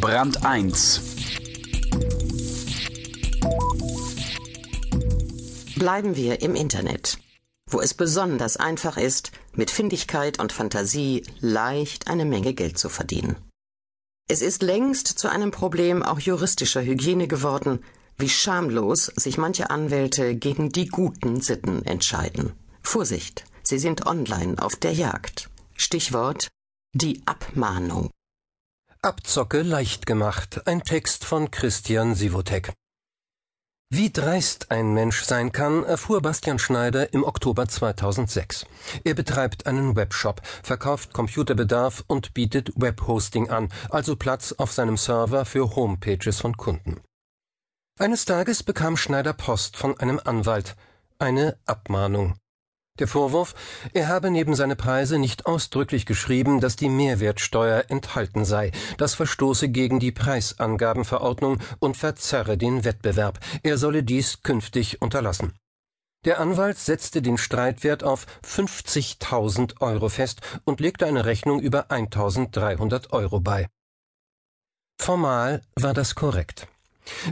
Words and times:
Brand 0.00 0.46
1 0.46 1.00
Bleiben 5.76 6.16
wir 6.16 6.40
im 6.40 6.54
Internet, 6.54 7.18
wo 7.68 7.82
es 7.82 7.92
besonders 7.92 8.56
einfach 8.56 8.96
ist, 8.96 9.30
mit 9.52 9.70
Findigkeit 9.70 10.40
und 10.40 10.52
Fantasie 10.52 11.22
leicht 11.40 12.08
eine 12.08 12.24
Menge 12.24 12.54
Geld 12.54 12.78
zu 12.78 12.88
verdienen. 12.88 13.36
Es 14.26 14.40
ist 14.40 14.62
längst 14.62 15.06
zu 15.06 15.28
einem 15.28 15.50
Problem 15.50 16.02
auch 16.02 16.18
juristischer 16.18 16.80
Hygiene 16.80 17.28
geworden, 17.28 17.84
wie 18.16 18.30
schamlos 18.30 19.12
sich 19.16 19.36
manche 19.36 19.68
Anwälte 19.68 20.34
gegen 20.34 20.70
die 20.70 20.86
guten 20.86 21.42
Sitten 21.42 21.84
entscheiden. 21.84 22.54
Vorsicht, 22.80 23.44
sie 23.62 23.78
sind 23.78 24.06
online 24.06 24.62
auf 24.62 24.76
der 24.76 24.94
Jagd. 24.94 25.50
Stichwort 25.76 26.48
die 26.94 27.20
Abmahnung. 27.26 28.10
Abzocke 29.02 29.62
leicht 29.62 30.04
gemacht. 30.04 30.66
Ein 30.66 30.82
Text 30.82 31.24
von 31.24 31.50
Christian 31.50 32.14
Sivotek. 32.14 32.74
Wie 33.88 34.12
dreist 34.12 34.70
ein 34.70 34.92
Mensch 34.92 35.22
sein 35.22 35.52
kann, 35.52 35.84
erfuhr 35.84 36.20
Bastian 36.20 36.58
Schneider 36.58 37.14
im 37.14 37.24
Oktober 37.24 37.66
2006. 37.66 38.66
Er 39.02 39.14
betreibt 39.14 39.66
einen 39.66 39.96
Webshop, 39.96 40.42
verkauft 40.62 41.14
Computerbedarf 41.14 42.04
und 42.08 42.34
bietet 42.34 42.72
Webhosting 42.76 43.48
an, 43.48 43.70
also 43.88 44.16
Platz 44.16 44.52
auf 44.58 44.70
seinem 44.70 44.98
Server 44.98 45.46
für 45.46 45.74
Homepages 45.74 46.38
von 46.38 46.58
Kunden. 46.58 47.00
Eines 47.98 48.26
Tages 48.26 48.62
bekam 48.62 48.98
Schneider 48.98 49.32
Post 49.32 49.78
von 49.78 49.98
einem 49.98 50.20
Anwalt, 50.22 50.76
eine 51.18 51.58
Abmahnung. 51.64 52.39
Der 53.00 53.08
Vorwurf, 53.08 53.54
er 53.94 54.08
habe 54.08 54.30
neben 54.30 54.54
seine 54.54 54.76
Preise 54.76 55.18
nicht 55.18 55.46
ausdrücklich 55.46 56.04
geschrieben, 56.04 56.60
dass 56.60 56.76
die 56.76 56.90
Mehrwertsteuer 56.90 57.86
enthalten 57.88 58.44
sei, 58.44 58.72
das 58.98 59.14
verstoße 59.14 59.70
gegen 59.70 60.00
die 60.00 60.12
Preisangabenverordnung 60.12 61.58
und 61.78 61.96
verzerre 61.96 62.58
den 62.58 62.84
Wettbewerb, 62.84 63.40
er 63.62 63.78
solle 63.78 64.02
dies 64.02 64.42
künftig 64.42 65.00
unterlassen. 65.00 65.54
Der 66.26 66.38
Anwalt 66.40 66.76
setzte 66.76 67.22
den 67.22 67.38
Streitwert 67.38 68.04
auf 68.04 68.26
50.000 68.44 69.80
Euro 69.80 70.10
fest 70.10 70.42
und 70.64 70.80
legte 70.80 71.06
eine 71.06 71.24
Rechnung 71.24 71.58
über 71.58 71.90
1.300 71.90 73.12
Euro 73.12 73.40
bei. 73.40 73.68
Formal 75.00 75.62
war 75.74 75.94
das 75.94 76.14
korrekt. 76.14 76.68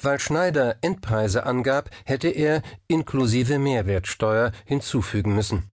Weil 0.00 0.18
Schneider 0.18 0.76
Endpreise 0.80 1.46
angab, 1.46 1.90
hätte 2.04 2.28
er 2.28 2.62
inklusive 2.86 3.58
Mehrwertsteuer 3.58 4.52
hinzufügen 4.64 5.34
müssen. 5.34 5.70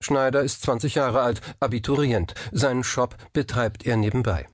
Schneider 0.00 0.42
ist 0.42 0.62
20 0.62 0.94
Jahre 0.94 1.20
alt, 1.20 1.40
Abiturient. 1.60 2.34
Seinen 2.52 2.84
Shop 2.84 3.16
betreibt 3.32 3.84
er 3.84 3.96
nebenbei. 3.96 4.46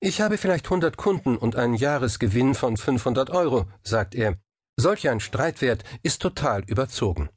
Ich 0.00 0.20
habe 0.20 0.38
vielleicht 0.38 0.66
100 0.66 0.96
Kunden 0.96 1.36
und 1.36 1.56
einen 1.56 1.74
Jahresgewinn 1.74 2.54
von 2.54 2.76
500 2.76 3.30
Euro, 3.30 3.66
sagt 3.82 4.14
er. 4.14 4.36
Solch 4.76 5.08
ein 5.08 5.20
Streitwert 5.20 5.82
ist 6.02 6.22
total 6.22 6.62
überzogen. 6.64 7.30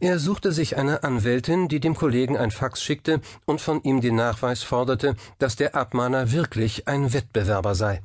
Er 0.00 0.18
suchte 0.18 0.52
sich 0.52 0.76
eine 0.76 1.02
Anwältin, 1.02 1.68
die 1.68 1.80
dem 1.80 1.94
Kollegen 1.94 2.36
ein 2.36 2.50
Fax 2.50 2.82
schickte 2.82 3.20
und 3.46 3.60
von 3.60 3.82
ihm 3.82 4.00
den 4.00 4.14
Nachweis 4.14 4.62
forderte, 4.62 5.16
dass 5.38 5.56
der 5.56 5.74
Abmahner 5.74 6.30
wirklich 6.30 6.86
ein 6.86 7.12
Wettbewerber 7.12 7.74
sei. 7.74 8.02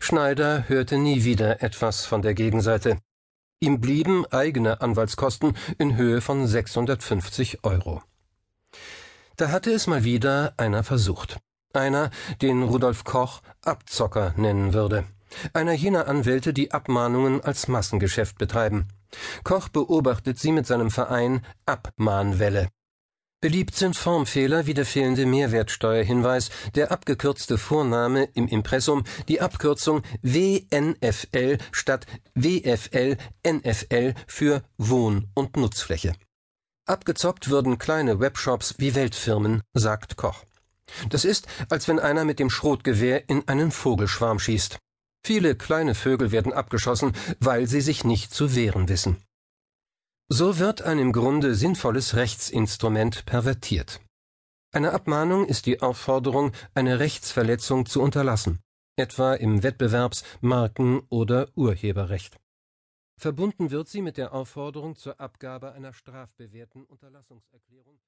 Schneider 0.00 0.68
hörte 0.68 0.98
nie 0.98 1.24
wieder 1.24 1.62
etwas 1.62 2.06
von 2.06 2.22
der 2.22 2.34
Gegenseite. 2.34 2.98
Ihm 3.60 3.80
blieben 3.80 4.24
eigene 4.26 4.80
Anwaltskosten 4.80 5.56
in 5.78 5.96
Höhe 5.96 6.20
von 6.20 6.46
650 6.46 7.64
Euro. 7.64 8.02
Da 9.36 9.50
hatte 9.50 9.70
es 9.72 9.86
mal 9.86 10.04
wieder 10.04 10.54
einer 10.56 10.82
versucht. 10.82 11.38
Einer, 11.72 12.10
den 12.42 12.62
Rudolf 12.62 13.04
Koch 13.04 13.42
Abzocker 13.62 14.34
nennen 14.36 14.72
würde. 14.72 15.04
Einer 15.52 15.72
jener 15.72 16.08
Anwälte, 16.08 16.52
die 16.52 16.72
Abmahnungen 16.72 17.40
als 17.40 17.68
Massengeschäft 17.68 18.38
betreiben. 18.38 18.88
Koch 19.44 19.68
beobachtet 19.68 20.38
sie 20.38 20.52
mit 20.52 20.66
seinem 20.66 20.90
Verein 20.90 21.44
Abmahnwelle. 21.66 22.68
Beliebt 23.42 23.74
sind 23.74 23.96
Formfehler 23.96 24.66
wie 24.66 24.74
der 24.74 24.84
fehlende 24.84 25.24
Mehrwertsteuerhinweis, 25.24 26.50
der 26.74 26.92
abgekürzte 26.92 27.56
Vorname 27.56 28.24
im 28.34 28.46
Impressum, 28.46 29.02
die 29.28 29.40
Abkürzung 29.40 30.02
WNFL 30.20 31.56
statt 31.72 32.06
WFL 32.34 33.16
NFL 33.46 34.12
für 34.26 34.62
Wohn- 34.76 35.28
und 35.32 35.56
Nutzfläche. 35.56 36.12
Abgezockt 36.86 37.48
würden 37.48 37.78
kleine 37.78 38.20
Webshops 38.20 38.74
wie 38.76 38.94
Weltfirmen, 38.94 39.62
sagt 39.72 40.18
Koch. 40.18 40.44
Das 41.08 41.24
ist, 41.24 41.46
als 41.70 41.88
wenn 41.88 41.98
einer 41.98 42.26
mit 42.26 42.40
dem 42.40 42.50
Schrotgewehr 42.50 43.30
in 43.30 43.48
einen 43.48 43.70
Vogelschwarm 43.70 44.38
schießt. 44.38 44.78
Viele 45.24 45.54
kleine 45.54 45.94
Vögel 45.94 46.30
werden 46.30 46.52
abgeschossen, 46.52 47.12
weil 47.38 47.66
sie 47.66 47.80
sich 47.80 48.04
nicht 48.04 48.34
zu 48.34 48.54
wehren 48.54 48.90
wissen. 48.90 49.16
So 50.32 50.60
wird 50.60 50.82
ein 50.82 51.00
im 51.00 51.12
Grunde 51.12 51.56
sinnvolles 51.56 52.14
Rechtsinstrument 52.14 53.26
pervertiert. 53.26 54.00
Eine 54.72 54.92
Abmahnung 54.92 55.44
ist 55.44 55.66
die 55.66 55.82
Aufforderung, 55.82 56.52
eine 56.72 57.00
Rechtsverletzung 57.00 57.84
zu 57.84 58.00
unterlassen, 58.00 58.60
etwa 58.96 59.34
im 59.34 59.64
Wettbewerbs-, 59.64 60.22
Marken- 60.40 61.02
oder 61.08 61.48
Urheberrecht. 61.56 62.38
Verbunden 63.20 63.72
wird 63.72 63.88
sie 63.88 64.02
mit 64.02 64.18
der 64.18 64.32
Aufforderung 64.32 64.94
zur 64.94 65.18
Abgabe 65.18 65.72
einer 65.72 65.92
strafbewährten 65.92 66.84
Unterlassungserklärung 66.84 67.98